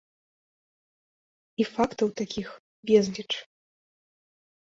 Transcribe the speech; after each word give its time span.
І 1.63 1.67
фактаў 1.73 2.07
такіх 2.21 2.47
безліч. 2.91 3.29